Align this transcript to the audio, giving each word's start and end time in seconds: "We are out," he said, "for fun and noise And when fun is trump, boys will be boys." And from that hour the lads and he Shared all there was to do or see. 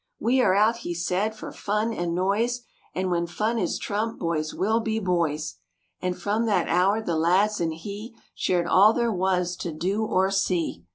"We 0.19 0.41
are 0.41 0.55
out," 0.55 0.77
he 0.77 0.95
said, 0.95 1.35
"for 1.35 1.51
fun 1.51 1.93
and 1.93 2.15
noise 2.15 2.61
And 2.95 3.11
when 3.11 3.27
fun 3.27 3.59
is 3.59 3.77
trump, 3.77 4.17
boys 4.17 4.51
will 4.51 4.79
be 4.79 4.97
boys." 4.97 5.57
And 6.01 6.19
from 6.19 6.47
that 6.47 6.67
hour 6.67 7.03
the 7.03 7.15
lads 7.15 7.61
and 7.61 7.71
he 7.75 8.15
Shared 8.33 8.65
all 8.65 8.93
there 8.93 9.13
was 9.13 9.55
to 9.57 9.71
do 9.71 10.03
or 10.03 10.31
see. 10.31 10.85